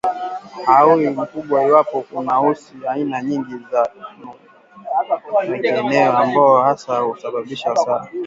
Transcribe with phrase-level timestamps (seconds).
[0.65, 3.89] hauwi mkubwa iwapo unahusu aina nyingi za
[4.93, 8.09] magonjwa ya kieneo ambayo hasa husababisha hasara